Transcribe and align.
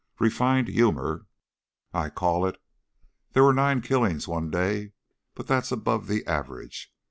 Refined 0.17 0.67
humor, 0.67 1.27
I 1.93 2.09
call 2.09 2.47
it.... 2.47 2.59
There 3.33 3.43
were 3.43 3.53
nine 3.53 3.81
killings 3.81 4.27
one 4.27 4.49
day, 4.49 4.93
but 5.35 5.45
that's 5.45 5.71
above 5.71 6.07
the 6.07 6.25
average. 6.25 6.91